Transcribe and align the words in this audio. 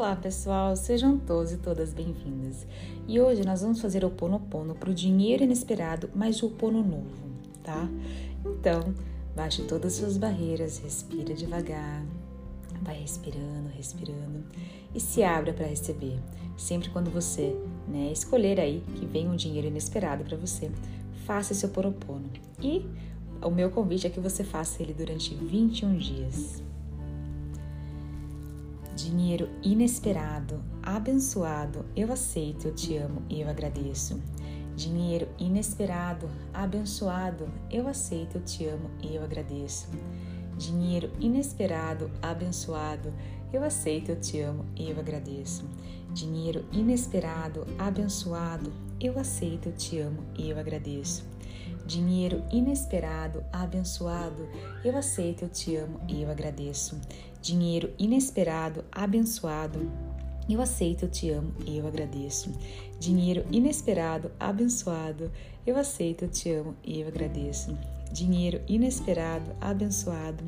Olá 0.00 0.16
pessoal, 0.16 0.74
sejam 0.76 1.18
todos 1.18 1.52
e 1.52 1.58
todas 1.58 1.92
bem-vindas. 1.92 2.66
E 3.06 3.20
hoje 3.20 3.44
nós 3.44 3.60
vamos 3.60 3.82
fazer 3.82 4.02
o 4.02 4.08
Ponopono 4.08 4.74
para 4.74 4.88
o 4.88 4.94
dinheiro 4.94 5.44
inesperado, 5.44 6.08
mas 6.14 6.42
o 6.42 6.48
Pono 6.48 6.82
novo, 6.82 7.28
tá? 7.62 7.86
Então, 8.42 8.94
baixe 9.36 9.62
todas 9.64 9.92
as 9.92 9.98
suas 9.98 10.16
barreiras, 10.16 10.78
respira 10.78 11.34
devagar, 11.34 12.02
vai 12.80 12.98
respirando, 12.98 13.68
respirando 13.76 14.42
e 14.94 14.98
se 14.98 15.22
abra 15.22 15.52
para 15.52 15.66
receber. 15.66 16.18
Sempre 16.56 16.88
quando 16.88 17.10
você 17.10 17.54
né, 17.86 18.10
escolher 18.10 18.58
aí 18.58 18.82
que 18.96 19.04
vem 19.04 19.28
um 19.28 19.36
dinheiro 19.36 19.68
inesperado 19.68 20.24
para 20.24 20.38
você, 20.38 20.70
faça 21.26 21.52
seu 21.52 21.68
Ponopono. 21.68 22.30
E 22.58 22.86
o 23.42 23.50
meu 23.50 23.70
convite 23.70 24.06
é 24.06 24.10
que 24.10 24.18
você 24.18 24.42
faça 24.42 24.82
ele 24.82 24.94
durante 24.94 25.34
21 25.34 25.98
dias. 25.98 26.69
Dinheiro 29.02 29.48
inesperado, 29.62 30.62
abençoado, 30.82 31.86
eu 31.96 32.12
aceito, 32.12 32.68
eu 32.68 32.74
te 32.74 32.98
amo 32.98 33.22
e 33.30 33.40
eu 33.40 33.48
agradeço. 33.48 34.20
Dinheiro 34.76 35.26
inesperado, 35.38 36.28
abençoado, 36.52 37.48
eu 37.70 37.88
aceito, 37.88 38.36
eu 38.36 38.44
te 38.44 38.66
amo 38.66 38.90
e 39.02 39.16
eu 39.16 39.24
agradeço. 39.24 39.88
Dinheiro 40.58 41.10
inesperado, 41.18 42.10
abençoado, 42.20 43.10
eu 43.50 43.64
aceito, 43.64 44.10
eu 44.10 44.20
te 44.20 44.38
amo 44.40 44.66
e 44.76 44.90
eu 44.90 45.00
agradeço. 45.00 45.64
Dinheiro 46.12 46.66
inesperado, 46.70 47.66
abençoado, 47.78 48.70
eu 49.00 49.18
aceito, 49.18 49.70
eu 49.70 49.72
te 49.72 49.98
amo 49.98 50.22
e 50.36 50.50
eu 50.50 50.58
agradeço. 50.58 51.24
Dinheiro 51.86 52.42
inesperado, 52.50 53.42
abençoado, 53.52 54.48
eu 54.84 54.96
aceito, 54.96 55.42
eu 55.42 55.48
te 55.48 55.76
amo 55.76 56.00
e 56.08 56.22
eu 56.22 56.30
agradeço. 56.30 57.00
Dinheiro 57.42 57.92
inesperado, 57.98 58.84
abençoado, 58.92 59.90
eu 60.48 60.60
aceito, 60.60 61.04
eu 61.04 61.10
te 61.10 61.30
amo 61.30 61.52
e 61.66 61.78
eu 61.78 61.86
agradeço. 61.86 62.52
Dinheiro 62.98 63.44
inesperado, 63.50 64.30
abençoado, 64.38 65.30
eu 65.66 65.76
aceito, 65.76 66.24
eu 66.24 66.28
te 66.28 66.50
amo 66.50 66.76
e 66.82 67.00
eu 67.00 67.08
agradeço. 67.08 67.76
Dinheiro 68.12 68.60
inesperado, 68.66 69.52
abençoado, 69.60 70.42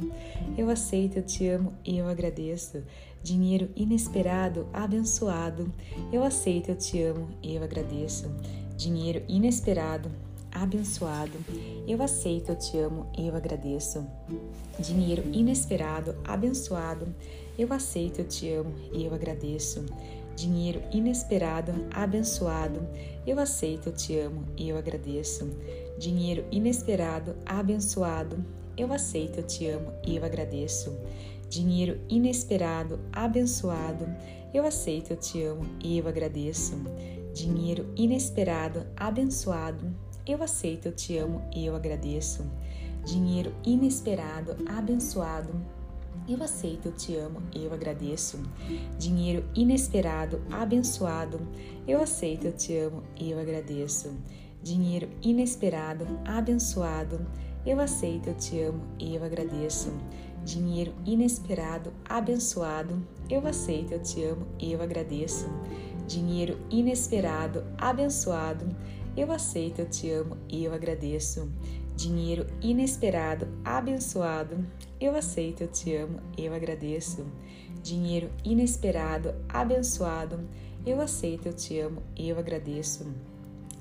eu 0.58 0.68
aceito, 0.68 1.18
eu 1.18 1.22
te 1.22 1.46
amo 1.48 1.72
e 1.84 1.98
eu 1.98 2.08
agradeço. 2.08 2.82
Dinheiro 3.22 3.70
inesperado, 3.76 4.66
abençoado, 4.72 5.72
eu 6.12 6.24
aceito, 6.24 6.70
eu 6.70 6.76
te 6.76 7.00
amo 7.00 7.28
e 7.40 7.54
eu 7.54 7.62
agradeço. 7.62 8.28
Dinheiro 8.76 9.22
inesperado, 9.28 10.10
abençoado. 10.52 11.32
Eu 11.86 12.02
aceito, 12.02 12.50
eu 12.50 12.56
te 12.56 12.78
amo 12.78 13.10
e 13.18 13.26
eu 13.26 13.36
agradeço. 13.36 14.06
Dinheiro 14.78 15.24
inesperado, 15.32 16.14
abençoado. 16.24 17.14
Eu 17.58 17.72
aceito, 17.72 18.20
eu 18.20 18.28
te 18.28 18.50
amo 18.52 18.74
eu 18.92 19.12
agradeço. 19.14 19.84
Dinheiro 20.36 20.82
inesperado, 20.92 21.72
abençoado. 21.92 22.86
Eu 23.26 23.38
aceito, 23.38 23.88
eu 23.88 23.92
te 23.94 24.18
amo 24.18 24.44
eu 24.56 24.76
agradeço. 24.76 25.50
Dinheiro 25.98 26.44
inesperado, 26.50 27.36
abençoado. 27.44 28.44
Eu 28.76 28.92
aceito, 28.92 29.38
eu 29.38 29.46
te 29.46 29.66
amo 29.66 29.92
eu 30.06 30.24
agradeço. 30.24 30.96
Dinheiro 31.48 32.00
inesperado, 32.08 32.98
abençoado. 33.12 34.06
Eu 34.54 34.66
aceito, 34.66 35.10
eu 35.10 35.16
te 35.16 35.42
amo 35.42 35.66
eu 35.84 36.08
agradeço. 36.08 36.74
Dinheiro 37.34 37.86
inesperado, 37.94 38.86
abençoado. 38.96 39.94
Eu 40.26 40.40
aceito, 40.42 40.86
eu 40.86 40.92
te 40.92 41.18
amo 41.18 41.42
e 41.52 41.66
eu 41.66 41.74
agradeço. 41.74 42.44
Dinheiro 43.04 43.52
inesperado, 43.64 44.56
abençoado. 44.68 45.52
Eu 46.28 46.40
aceito, 46.40 46.86
eu 46.86 46.92
te 46.92 47.16
amo 47.16 47.42
e 47.52 47.64
eu 47.64 47.72
agradeço. 47.72 48.38
Dinheiro 48.96 49.44
inesperado, 49.52 50.40
abençoado. 50.52 51.40
Eu 51.88 52.00
aceito, 52.00 52.46
eu 52.46 52.52
te 52.52 52.76
amo 52.76 53.02
e 53.16 53.32
eu 53.32 53.40
agradeço. 53.40 54.16
Dinheiro 54.62 55.08
inesperado, 55.20 56.06
abençoado. 56.24 57.26
Eu 57.66 57.80
aceito, 57.80 58.28
eu 58.28 58.34
te 58.36 58.60
amo 58.60 58.82
e 59.00 59.16
eu 59.16 59.24
agradeço. 59.24 59.92
Dinheiro 60.44 60.94
inesperado, 61.04 61.92
abençoado. 62.08 63.04
Eu 63.28 63.44
aceito, 63.44 63.92
eu 63.92 64.02
te 64.02 64.22
amo 64.22 64.46
e 64.60 64.72
eu 64.72 64.80
agradeço. 64.80 65.48
Dinheiro 66.06 66.56
inesperado, 66.70 67.64
abençoado. 67.76 68.66
Eu 69.16 69.30
aceito, 69.30 69.80
eu 69.80 69.90
te 69.90 70.10
amo 70.10 70.38
e 70.48 70.64
eu 70.64 70.72
agradeço. 70.72 71.50
Dinheiro 71.94 72.46
inesperado, 72.62 73.46
abençoado. 73.62 74.64
Eu 74.98 75.14
aceito, 75.14 75.62
eu 75.62 75.68
te 75.68 75.94
amo 75.94 76.18
eu 76.38 76.54
agradeço. 76.54 77.26
Dinheiro 77.82 78.30
inesperado, 78.44 79.34
abençoado. 79.48 80.40
Eu 80.86 81.00
aceito, 81.00 81.46
eu 81.46 81.52
te 81.52 81.78
amo 81.78 82.02
eu 82.16 82.38
agradeço. 82.38 83.06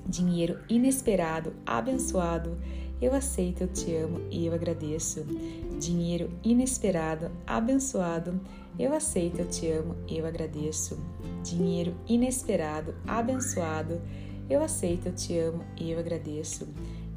Dinheiro 0.06 0.58
inesperado, 0.68 1.54
abençoado. 1.64 2.58
Eu 3.00 3.14
aceito, 3.14 3.62
eu 3.62 3.68
te 3.68 3.96
amo 3.96 4.20
e 4.30 4.46
eu 4.46 4.54
agradeço. 4.54 5.24
Dinheiro 5.80 6.30
inesperado, 6.44 7.30
abençoado. 7.46 8.38
Eu 8.78 8.94
aceito, 8.94 9.40
eu 9.40 9.48
te 9.48 9.68
amo 9.70 9.96
eu 10.08 10.26
agradeço. 10.26 10.98
Dinheiro 11.42 11.94
inesperado, 12.06 12.94
abençoado. 13.06 14.00
Eu 14.48 14.62
aceito, 14.62 15.06
eu 15.06 15.14
te 15.14 15.38
amo 15.38 15.64
e 15.76 15.90
eu 15.90 15.98
agradeço. 15.98 16.68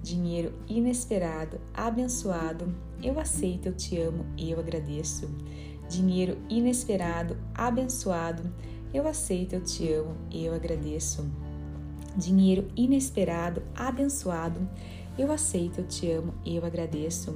Dinheiro 0.02 0.53
inesperado, 0.68 1.59
abençoado. 1.74 2.74
Eu 3.02 3.19
aceito, 3.19 3.68
eu 3.68 3.74
te 3.74 4.00
amo 4.00 4.25
e 4.38 4.52
eu 4.52 4.59
agradeço. 4.59 5.30
Dinheiro 5.90 6.38
inesperado, 6.50 7.38
abençoado. 7.53 8.52
Eu 8.94 9.08
aceito, 9.08 9.53
eu 9.53 9.62
te 9.62 9.91
amo 9.91 10.16
e 10.31 10.46
eu 10.46 10.53
agradeço. 10.53 11.25
Dinheiro 12.16 12.68
inesperado, 12.75 13.62
abençoado. 13.75 14.68
Eu 15.18 15.31
aceito, 15.31 15.80
eu 15.80 15.88
te 15.88 16.12
amo 16.12 16.34
e 16.46 16.56
eu 16.56 16.66
agradeço. 16.66 17.36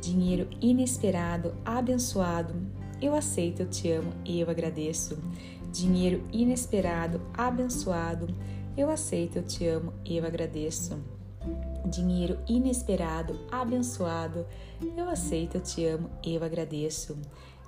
Dinheiro 0.00 0.48
inesperado, 0.60 1.54
abençoado. 1.64 2.54
Eu 3.00 3.14
aceito, 3.14 3.62
eu 3.62 3.70
te 3.70 3.90
amo 3.90 4.12
e 4.24 4.40
eu 4.40 4.50
agradeço. 4.50 5.16
Dinheiro 5.72 6.22
inesperado, 6.32 7.20
abençoado. 7.32 8.26
Eu 8.78 8.90
aceito, 8.90 9.38
eu 9.38 9.42
te 9.42 9.66
amo 9.66 9.92
eu 10.06 10.24
agradeço. 10.24 11.02
Dinheiro 11.84 12.38
inesperado, 12.48 13.36
abençoado. 13.50 14.46
Eu 14.96 15.10
aceito, 15.10 15.56
eu 15.56 15.60
te 15.60 15.84
amo 15.84 16.08
eu 16.24 16.44
agradeço. 16.44 17.18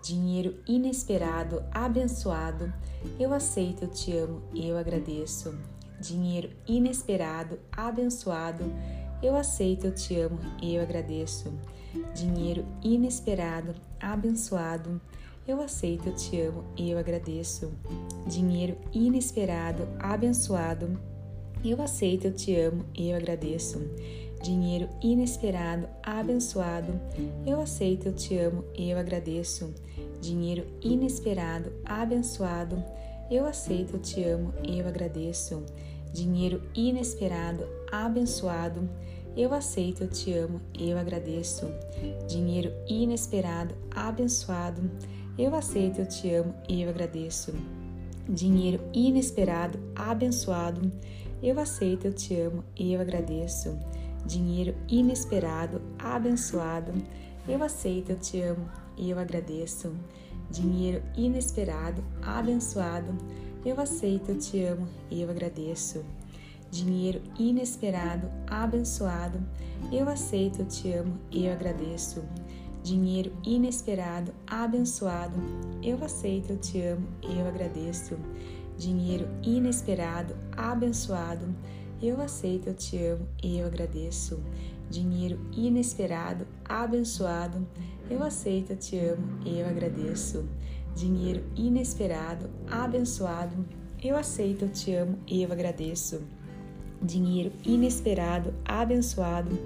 Dinheiro 0.05 0.63
inesperado, 0.69 1.65
abençoado. 1.73 2.73
Eu 3.19 3.35
aceito, 3.35 3.83
eu 3.83 3.89
te 3.89 4.17
amo 4.17 4.41
eu 4.55 4.79
agradeço. 4.79 5.53
Dinheiro 6.01 6.51
inesperado, 6.69 7.59
abençoado. 7.73 8.73
Eu 9.21 9.35
aceito, 9.35 9.89
eu 9.89 9.95
te 9.95 10.17
amo 10.17 10.39
eu 10.63 10.81
agradeço. 10.81 11.53
Dinheiro 12.15 12.65
inesperado, 12.85 13.75
abençoado. 13.99 15.01
Eu 15.47 15.61
aceito, 15.61 16.09
eu 16.09 16.15
te 16.15 16.41
amo 16.41 16.65
e 16.77 16.91
eu 16.91 16.99
agradeço. 16.99 17.73
Dinheiro 18.27 18.77
inesperado, 18.93 19.89
abençoado. 19.99 20.99
Eu 21.65 21.81
aceito, 21.83 22.27
eu 22.27 22.35
te 22.35 22.55
amo 22.57 22.85
e 22.95 23.11
eu 23.11 23.17
agradeço. 23.17 23.81
Dinheiro 24.43 24.89
inesperado, 25.03 25.89
abençoado. 26.03 26.99
Eu 27.47 27.61
aceito, 27.61 28.07
eu 28.07 28.15
te 28.15 28.37
amo 28.37 28.65
e 28.75 28.91
eu 28.91 28.99
agradeço. 28.99 29.75
Dinheiro 30.21 30.67
inesperado, 30.83 31.73
abençoado. 31.85 32.83
Eu 33.31 33.47
aceito, 33.47 33.95
eu 33.95 34.01
te 34.01 34.23
amo 34.25 34.53
e 34.63 34.79
eu 34.79 34.89
agradeço. 34.89 35.63
Dinheiro 36.13 36.63
inesperado, 36.75 37.67
abençoado. 37.91 38.89
Eu 39.37 39.55
aceito, 39.55 40.03
eu 40.03 40.09
te 40.09 40.33
amo 40.33 40.61
eu 40.79 40.99
agradeço. 40.99 41.67
Dinheiro 42.27 42.73
inesperado, 42.89 43.75
abençoado. 43.91 44.91
Eu 45.41 45.55
aceito, 45.55 46.01
eu 46.01 46.07
te 46.07 46.35
amo 46.35 46.55
e 46.69 46.83
eu 46.83 46.91
agradeço. 46.91 47.55
Dinheiro 48.29 48.79
inesperado, 48.93 49.81
abençoado. 49.97 50.93
Eu 51.43 51.59
aceito, 51.59 52.09
eu 52.09 52.13
te 52.13 52.39
amo 52.39 52.63
e 52.77 52.93
eu 52.93 53.01
agradeço. 53.01 53.75
Dinheiro 54.27 54.77
inesperado, 54.87 55.81
abençoado. 55.99 56.93
Eu 57.49 57.65
aceito, 57.65 58.11
eu 58.11 58.19
te 58.19 58.39
amo 58.43 58.69
e 58.99 59.09
eu 59.09 59.19
agradeço. 59.19 59.95
Dinheiro 60.51 61.03
inesperado, 61.17 62.05
abençoado. 62.21 63.17
Eu 63.65 63.81
aceito, 63.81 64.33
eu 64.33 64.39
te 64.39 64.63
amo 64.63 64.87
e 65.11 65.23
eu 65.23 65.31
agradeço. 65.31 66.05
Dinheiro 66.71 67.23
inesperado, 67.39 68.29
abençoado. 68.47 69.41
Eu 69.91 70.07
aceito, 70.07 70.61
eu 70.61 70.67
te 70.67 70.93
amo 70.93 71.19
e 71.31 71.47
eu 71.47 71.53
agradeço 71.55 72.23
dinheiro 72.83 73.33
inesperado, 73.45 74.33
abençoado. 74.47 75.37
Eu 75.83 76.03
aceito, 76.05 76.51
eu 76.51 76.59
te 76.59 76.81
amo 76.81 77.07
eu 77.23 77.47
agradeço. 77.47 78.17
Dinheiro 78.77 79.29
inesperado, 79.43 80.35
abençoado. 80.57 81.55
Eu 82.03 82.21
aceito, 82.21 82.69
eu 82.69 82.75
te 82.75 82.97
amo 82.97 83.27
eu 83.43 83.67
agradeço. 83.67 84.41
Dinheiro 84.89 85.39
inesperado, 85.53 86.47
abençoado. 86.65 87.67
Eu 88.09 88.25
aceito, 88.25 88.71
eu 88.71 88.77
te 88.77 88.99
amo 88.99 89.39
eu 89.47 89.67
agradeço. 89.67 90.45
dinheiro 90.97 91.45
inesperado, 91.57 92.51
abençoado, 92.69 93.65
eu 94.03 94.17
aceito, 94.17 94.65
eu 94.65 94.69
te 94.69 94.95
amo 94.95 95.19
eu 95.29 95.53
agradeço. 95.53 96.21
Dinheiro 97.03 97.53
inesperado, 97.65 98.53
abençoado, 98.65 99.57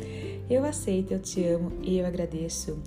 eu 0.48 0.64
aceito, 0.64 1.12
eu 1.12 1.20
te 1.20 1.44
amo 1.44 1.72
e 1.82 1.98
eu 1.98 2.06
agradeço. 2.06 2.78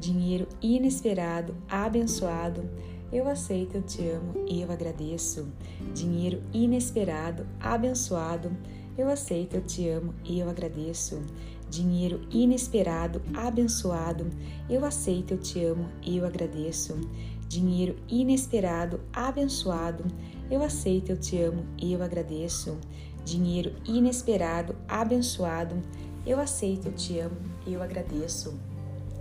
Dinheiro 0.00 0.48
inesperado, 0.60 1.54
abençoado, 1.68 2.68
eu 3.12 3.28
aceito, 3.28 3.76
eu 3.76 3.82
te 3.82 4.08
amo 4.08 4.46
e 4.48 4.62
eu 4.62 4.72
agradeço. 4.72 5.46
Dinheiro 5.94 6.42
inesperado, 6.52 7.46
abençoado, 7.60 8.50
eu 8.96 9.08
aceito, 9.08 9.56
eu 9.56 9.62
te 9.62 9.88
amo 9.88 10.14
e 10.24 10.40
eu 10.40 10.48
agradeço. 10.48 11.22
Dinheiro 11.68 12.20
inesperado, 12.30 13.22
abençoado, 13.34 14.26
eu 14.68 14.84
aceito, 14.84 15.32
eu 15.32 15.38
te 15.38 15.62
amo 15.62 15.88
e 16.02 16.16
eu 16.16 16.24
agradeço. 16.24 16.98
Dinheiro 17.48 17.96
inesperado, 18.08 19.00
abençoado, 19.12 20.04
eu 20.50 20.62
aceito, 20.62 21.10
eu 21.10 21.16
te 21.18 21.38
amo 21.40 21.64
e 21.76 21.92
eu 21.92 22.02
agradeço. 22.02 22.78
Dinheiro 23.24 23.74
inesperado, 23.86 24.74
abençoado, 24.88 25.76
eu 26.26 26.40
aceito, 26.40 26.86
eu 26.86 26.92
te 26.92 27.18
amo 27.18 27.36
eu 27.66 27.82
agradeço. 27.82 28.54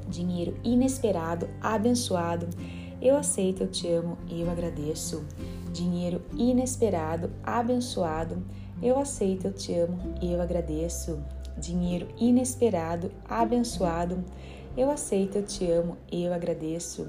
Dinheiro 0.07 0.56
inesperado, 0.63 1.50
abençoado, 1.62 2.48
eu 3.01 3.15
aceito, 3.15 3.63
eu 3.63 3.68
te 3.68 3.88
amo 3.88 4.18
eu 4.30 4.50
agradeço. 4.50 5.24
Dinheiro 5.71 6.21
inesperado, 6.36 7.31
abençoado, 7.44 8.44
eu 8.81 9.00
aceito, 9.00 9.45
eu 9.45 9.53
te 9.53 9.74
amo 9.74 9.98
eu 10.21 10.42
agradeço. 10.42 11.19
Dinheiro 11.57 12.07
inesperado, 12.19 13.12
abençoado, 13.27 14.24
eu 14.75 14.89
aceito, 14.89 15.38
eu 15.38 15.45
te 15.45 15.69
amo 15.69 15.97
eu 16.12 16.33
agradeço. 16.33 17.07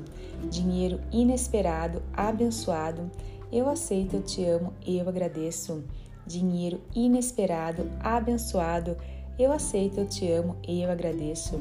Dinheiro 0.51 1.01
inesperado, 1.13 2.03
abençoado, 2.13 3.11
eu 3.53 3.69
aceito, 3.69 4.17
eu 4.17 4.23
te 4.23 4.45
amo 4.45 4.73
eu 4.87 5.09
agradeço. 5.09 5.85
Dinheiro 6.27 6.81
inesperado, 6.95 7.91
abençoado, 8.01 8.97
eu 9.39 9.53
aceito, 9.53 9.99
eu 10.01 10.07
te 10.07 10.31
amo 10.31 10.57
e 10.67 10.83
eu 10.83 10.91
agradeço. 10.91 11.61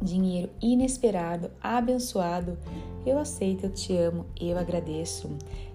Dinheiro 0.00 0.50
inesperado, 0.60 1.50
abençoado, 1.62 2.58
eu 3.06 3.18
aceito, 3.18 3.66
eu 3.66 3.70
te 3.70 3.96
amo 3.96 4.26
eu 4.40 4.58
agradeço. 4.58 5.30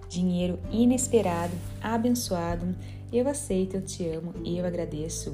Dinheiro 0.08 0.58
inesperado, 0.70 1.54
abençoado, 1.82 2.74
eu 3.12 3.26
aceito, 3.28 3.76
eu 3.76 3.82
te 3.82 4.06
amo 4.06 4.34
eu 4.44 4.66
agradeço. 4.66 5.32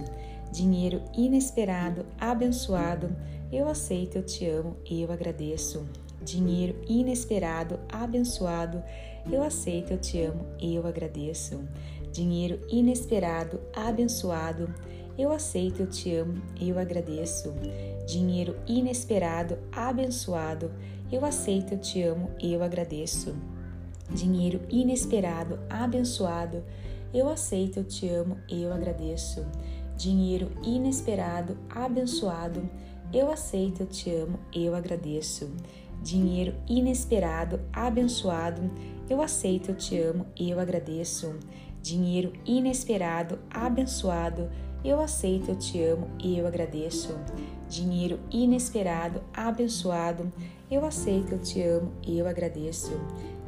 Dinheiro 0.53 1.03
inesperado, 1.17 2.07
abençoado, 2.21 3.11
eu 3.53 3.69
aceito, 3.69 4.17
eu 4.17 4.23
te 4.25 4.47
amo 4.47 4.77
eu 4.89 5.11
agradeço. 5.11 5.85
Dinheiro 6.23 6.77
inesperado, 6.89 7.79
abençoado, 7.91 8.83
eu 9.31 9.43
aceito, 9.43 9.93
eu 9.93 9.99
te 9.99 10.21
amo 10.23 10.47
eu 10.61 10.87
agradeço. 10.87 11.61
Dinheiro 12.13 12.61
inesperado, 12.69 13.61
abençoado, 13.75 14.73
eu 15.17 15.33
aceito, 15.33 15.81
eu 15.81 15.87
te 15.87 16.15
amo 16.15 16.35
eu 16.61 16.79
agradeço. 16.79 17.53
Dinheiro 18.07 18.57
inesperado, 18.67 19.59
abençoado, 19.73 20.71
eu 21.11 21.25
aceito, 21.25 21.75
eu 21.75 21.79
te 21.79 22.03
amo 22.03 22.31
eu 22.43 22.63
agradeço. 22.63 23.35
Dinheiro 24.11 24.61
inesperado, 24.69 25.59
abençoado, 25.71 26.63
eu 27.13 27.29
aceito, 27.29 27.79
eu 27.79 27.85
te 27.85 28.09
amo 28.09 28.37
eu 28.49 28.73
agradeço. 28.73 29.47
Dinheiro 29.97 30.51
inesperado, 30.63 31.57
abençoado, 31.71 32.69
eu 33.13 33.31
aceito, 33.31 33.81
eu 33.83 33.87
te 33.87 34.11
amo 34.11 34.39
eu 34.53 34.75
agradeço. 34.75 35.51
Dinheiro 36.03 36.55
inesperado, 36.69 37.61
abençoado, 37.73 38.71
eu 39.09 39.23
aceito, 39.23 39.71
eu 39.71 39.77
te 39.77 39.99
amo 39.99 40.27
eu 40.37 40.59
agradeço. 40.59 41.35
Dinheiro 41.81 42.33
inesperado, 42.45 43.39
abençoado, 43.51 44.51
eu 44.85 45.01
aceito, 45.01 45.51
eu 45.51 45.57
te 45.57 45.83
amo 45.83 46.11
e 46.23 46.39
eu 46.39 46.47
agradeço. 46.47 47.17
Dinheiro 47.69 48.21
inesperado, 48.31 49.23
abençoado, 49.33 50.31
eu 50.71 50.85
aceito, 50.85 51.33
eu 51.33 51.39
te 51.39 51.63
amo 51.63 51.93
e 52.07 52.19
eu 52.19 52.29
agradeço. 52.29 52.93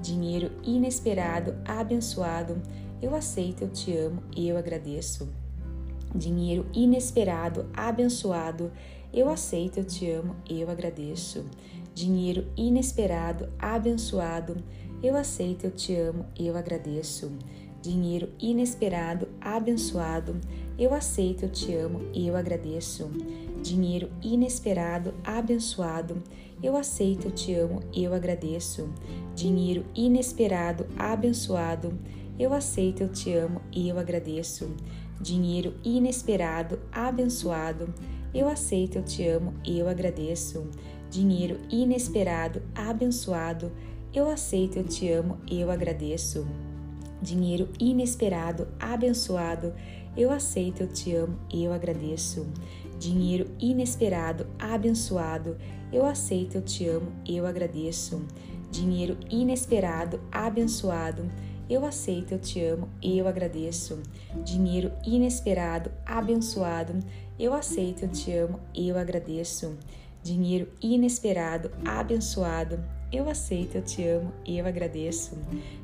Dinheiro 0.00 0.50
inesperado, 0.64 1.54
abençoado, 1.64 2.60
eu 3.02 3.14
aceito, 3.14 3.62
eu 3.62 3.68
te 3.68 3.94
amo 3.94 4.22
e 4.34 4.48
eu 4.48 4.56
agradeço. 4.56 5.28
Dinheiro 6.14 6.66
inesperado, 6.72 7.66
abençoado, 7.74 8.72
eu 9.12 9.28
aceito, 9.28 9.78
eu 9.78 9.84
te 9.84 10.10
amo 10.10 10.34
e 10.48 10.60
eu 10.62 10.70
agradeço. 10.70 11.44
Dinheiro 11.94 12.46
inesperado, 12.56 13.48
abençoado, 13.58 14.56
eu 15.02 15.14
aceito, 15.14 15.64
eu 15.64 15.70
te 15.70 15.94
amo 15.94 16.24
e 16.38 16.46
eu 16.46 16.56
agradeço. 16.56 17.30
Dinheiro 17.86 18.30
inesperado, 18.40 19.28
abençoado, 19.40 20.34
eu 20.76 20.92
aceito, 20.92 21.44
eu 21.44 21.48
te 21.48 21.72
amo 21.72 22.00
e 22.12 22.26
eu 22.26 22.34
agradeço. 22.34 23.08
Dinheiro 23.62 24.10
inesperado, 24.20 25.14
abençoado, 25.22 26.20
eu 26.60 26.76
aceito, 26.76 27.28
eu 27.28 27.30
te 27.30 27.54
amo 27.54 27.80
e 27.92 28.02
eu 28.02 28.12
agradeço. 28.12 28.92
Dinheiro 29.36 29.84
inesperado, 29.94 30.84
abençoado, 30.98 31.96
eu 32.36 32.52
aceito, 32.52 33.04
eu 33.04 33.08
te 33.08 33.32
amo 33.32 33.60
e 33.70 33.88
eu 33.88 34.00
agradeço. 34.00 34.68
Dinheiro 35.20 35.72
inesperado, 35.84 36.80
abençoado, 36.90 37.94
eu 38.34 38.48
aceito, 38.48 38.96
eu 38.96 39.04
te 39.04 39.28
amo 39.28 39.54
e 39.64 39.78
eu 39.78 39.88
agradeço. 39.88 40.66
Dinheiro 41.08 41.60
inesperado, 41.70 42.62
abençoado, 42.74 43.70
eu 44.12 44.28
aceito, 44.28 44.78
eu 44.78 44.84
te 44.84 45.08
amo 45.08 45.38
e 45.46 45.60
eu 45.60 45.70
agradeço. 45.70 46.44
Dinheiro 47.20 47.68
inesperado, 47.80 48.68
abençoado, 48.78 49.72
eu 50.16 50.30
aceito, 50.30 50.82
eu 50.82 50.88
te 50.88 51.14
amo 51.14 51.38
eu 51.52 51.72
agradeço. 51.72 52.46
Dinheiro 52.98 53.50
inesperado, 53.58 54.46
abençoado, 54.58 55.56
eu 55.92 56.04
aceito, 56.06 56.56
eu 56.56 56.62
te 56.62 56.86
amo 56.86 57.12
eu 57.26 57.46
agradeço. 57.46 58.24
Dinheiro 58.70 59.16
inesperado, 59.30 60.20
abençoado, 60.32 61.30
eu 61.68 61.84
aceito, 61.84 62.32
eu 62.32 62.38
te 62.38 62.62
amo 62.62 62.88
eu 63.02 63.26
agradeço. 63.26 64.02
Dinheiro 64.44 64.92
inesperado, 65.04 65.90
abençoado, 66.04 66.98
eu 67.38 67.52
aceito, 67.52 68.04
eu 68.04 68.08
te 68.08 68.32
amo 68.32 68.60
eu 68.74 68.96
agradeço. 68.96 69.76
Dinheiro 70.22 70.68
inesperado, 70.82 71.70
abençoado, 71.84 72.82
eu 73.12 73.28
aceito, 73.28 73.76
eu 73.76 73.82
te 73.82 74.06
amo 74.06 74.32
eu 74.46 74.66
agradeço. 74.66 75.36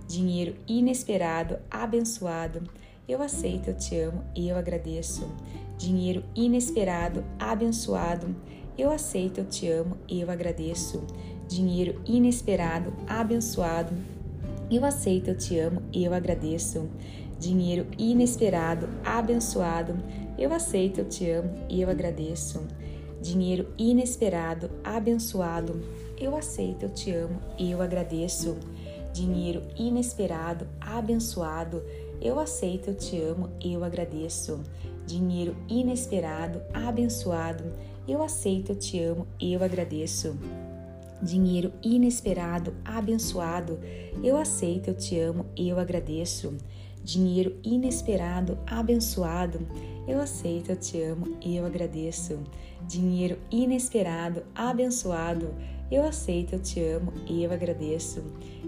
Dinheiro 0.08 0.56
inesperado, 0.66 1.58
abençoado, 1.70 2.62
eu 3.08 3.22
aceito, 3.22 3.68
eu 3.68 3.76
te 3.76 3.96
amo 3.96 4.24
eu 4.36 4.56
agradeço. 4.56 5.28
Dinheiro 5.78 6.24
inesperado, 6.34 7.24
abençoado, 7.38 8.34
eu 8.76 8.90
aceito, 8.90 9.38
eu 9.38 9.44
te 9.44 9.68
amo 9.68 9.96
eu 10.08 10.30
agradeço. 10.30 11.04
Dinheiro 11.48 12.00
inesperado, 12.06 12.92
abençoado, 13.06 13.92
eu 14.70 14.84
aceito, 14.84 15.28
eu 15.28 15.36
te 15.36 15.58
amo 15.58 15.82
eu 15.92 16.14
agradeço. 16.14 16.88
Dinheiro 17.38 17.86
inesperado, 17.98 18.88
abençoado, 19.04 19.96
eu 20.38 20.52
aceito, 20.52 21.00
eu 21.00 21.08
te 21.08 21.28
amo 21.30 21.50
eu 21.68 21.90
agradeço. 21.90 22.62
Dinheiro 23.22 23.68
inesperado, 23.78 24.70
abençoado, 24.84 25.80
eu 26.18 26.36
aceito, 26.36 26.82
eu 26.82 26.90
te 26.90 27.10
amo 27.12 27.40
eu 27.58 27.80
agradeço. 27.80 28.56
Dinheiro 29.12 29.62
inesperado, 29.78 30.66
abençoado, 30.80 31.82
eu 32.20 32.38
aceito, 32.38 32.88
eu 32.88 32.94
te 32.94 33.18
amo 33.18 33.50
eu 33.64 33.84
agradeço. 33.84 34.60
Dinheiro 35.06 35.56
inesperado, 35.68 36.60
abençoado, 36.74 37.64
eu 38.06 38.22
aceito, 38.22 38.72
eu 38.72 38.76
te 38.76 39.00
amo 39.00 39.26
eu 39.40 39.62
agradeço 39.62 40.36
dinheiro 41.22 41.72
inesperado, 41.82 42.74
abençoado. 42.84 43.78
Eu 44.22 44.36
aceito, 44.36 44.88
eu 44.88 44.94
te 44.94 45.18
amo 45.18 45.46
eu 45.56 45.78
agradeço. 45.78 46.54
Dinheiro 47.04 47.56
inesperado, 47.62 48.58
abençoado. 48.66 49.60
Eu 50.06 50.20
aceito, 50.20 50.70
eu 50.70 50.76
te 50.76 51.00
amo 51.00 51.36
e 51.40 51.56
eu 51.56 51.64
agradeço. 51.64 52.38
Dinheiro 52.88 53.38
inesperado, 53.50 54.42
abençoado. 54.54 55.54
Eu 55.90 56.04
aceito, 56.04 56.54
eu 56.54 56.58
te 56.58 56.80
amo 56.80 57.12
e 57.28 57.44
eu 57.44 57.52
agradeço. 57.52 58.22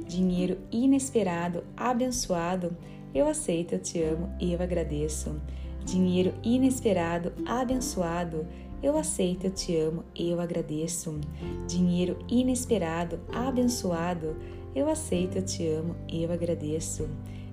Dinheiro 0.06 0.58
inesperado, 0.70 1.64
abençoado. 1.76 2.76
Eu 3.14 3.26
aceito, 3.28 3.72
eu 3.72 3.78
te 3.80 4.02
amo 4.02 4.32
e 4.38 4.52
eu 4.52 4.62
agradeço. 4.62 5.40
Dinheiro 5.84 6.34
inesperado, 6.42 7.32
abençoado. 7.46 8.46
Eu 8.82 8.96
aceito, 8.96 9.46
eu 9.46 9.50
te 9.50 9.76
amo 9.76 10.04
e 10.14 10.30
eu 10.30 10.40
agradeço. 10.40 11.18
Dinheiro 11.66 12.18
inesperado, 12.28 13.18
abençoado. 13.32 14.36
Eu 14.74 14.88
aceito, 14.88 15.36
eu 15.38 15.44
te 15.44 15.66
amo 15.66 15.96
e 16.08 16.22
eu 16.22 16.32
agradeço. 16.32 17.08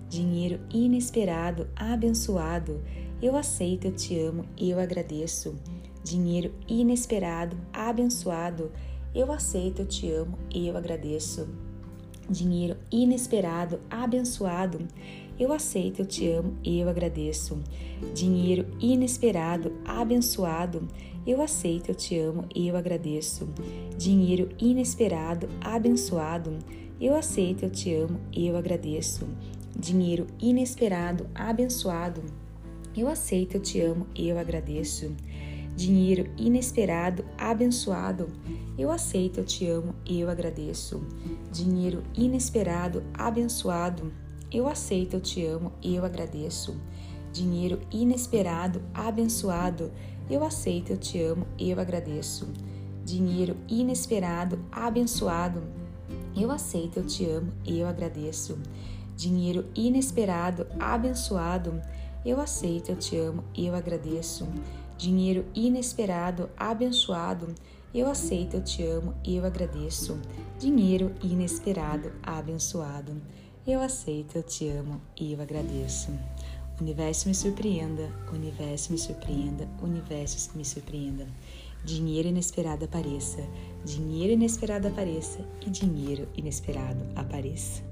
Dinheiro 0.10 0.60
inesperado, 0.74 1.70
abençoado. 1.76 2.82
Eu 3.22 3.36
aceito, 3.36 3.86
eu 3.86 3.92
te 3.92 4.18
amo 4.20 4.46
eu 4.58 4.80
agradeço. 4.80 5.56
Dinheiro 6.04 6.52
inesperado, 6.68 7.56
abençoado. 7.72 8.72
Eu 9.14 9.32
aceito, 9.32 9.84
eu 9.84 9.86
te 9.86 10.10
amo 10.10 10.40
eu 10.54 10.76
agradeço. 10.76 11.48
dinheiro 12.28 12.78
inesperado, 12.92 13.80
abençoado. 13.90 14.88
Eu 15.40 15.54
aceito, 15.54 16.00
eu 16.00 16.06
te 16.06 16.28
amo, 16.30 16.58
eu 16.64 16.90
agradeço. 16.90 17.60
Dinheiro 18.14 18.66
inesperado, 18.80 19.72
abençoado. 19.86 20.88
Eu 21.26 21.42
aceito, 21.42 21.90
eu 21.90 21.96
te 21.96 22.18
amo, 22.18 22.46
eu 22.56 22.76
agradeço. 22.76 23.48
Dinheiro 23.98 24.50
inesperado, 24.60 25.48
abençoado. 25.62 26.58
Eu 27.00 27.16
aceito, 27.16 27.64
eu 27.64 27.70
te 27.70 27.94
amo, 27.94 28.20
eu 28.36 28.58
agradeço. 28.58 29.28
Dinheiro 29.78 30.26
inesperado, 30.40 31.28
abençoado. 31.36 32.41
Eu 32.96 33.08
aceito, 33.08 33.56
eu 33.56 33.62
te 33.62 33.80
amo, 33.80 34.08
eu 34.16 34.38
agradeço 34.38 35.16
dinheiro 35.76 36.30
inesperado, 36.38 37.26
abençoado. 37.38 38.28
Eu 38.78 38.92
aceito, 38.92 39.40
eu 39.40 39.46
te 39.46 39.68
amo 39.68 39.96
eu 40.06 40.30
agradeço. 40.30 41.02
Dinheiro 41.52 42.04
inesperado, 42.16 43.04
abençoado. 43.14 44.12
Eu 44.52 44.68
aceito, 44.68 45.16
eu 45.16 45.22
te 45.22 45.46
amo 45.46 45.72
eu 45.84 46.04
agradeço. 46.06 46.76
Dinheiro 47.34 47.80
inesperado, 47.92 48.82
abençoado. 48.94 49.92
Eu 50.30 50.44
aceito, 50.44 50.92
eu 50.92 50.98
te 50.98 51.22
amo 51.22 51.48
eu 51.58 51.80
agradeço. 51.80 52.48
Dinheiro 53.06 53.58
inesperado, 53.68 54.60
abençoado. 54.72 55.64
Eu 56.36 56.52
aceito, 56.52 56.98
eu 56.98 57.06
te 57.06 57.26
amo 57.26 57.52
eu 57.66 57.88
agradeço. 57.88 58.58
Dinheiro 59.16 59.66
inesperado, 59.76 60.68
abençoado. 60.80 61.82
Eu 62.26 62.40
aceito, 62.40 62.90
eu 62.90 62.96
te 62.96 63.18
amo 63.18 63.44
eu 63.56 63.74
agradeço 63.76 64.48
dinheiro 65.02 65.44
inesperado, 65.56 66.48
abençoado. 66.56 67.48
Eu 67.92 68.08
aceito, 68.08 68.58
eu 68.58 68.64
te 68.64 68.84
amo 68.84 69.16
eu 69.26 69.44
agradeço. 69.44 70.20
Dinheiro 70.60 71.12
inesperado, 71.24 72.12
abençoado. 72.22 73.20
Eu 73.66 73.82
aceito, 73.82 74.36
eu 74.38 74.44
te 74.44 74.68
amo 74.70 75.02
e 75.20 75.34
eu 75.34 75.42
agradeço. 75.42 76.12
Universo 76.80 77.28
me 77.28 77.36
surpreenda, 77.36 78.10
universo 78.32 78.92
me 78.92 78.98
surpreenda, 79.00 79.68
universo 79.82 80.56
me 80.56 80.64
surpreenda. 80.64 81.28
Dinheiro 81.84 82.28
inesperado 82.28 82.86
apareça, 82.86 83.44
dinheiro 83.84 84.34
inesperado 84.34 84.88
apareça 84.88 85.40
e 85.66 85.70
dinheiro 85.70 86.28
inesperado 86.36 87.04
apareça. 87.16 87.91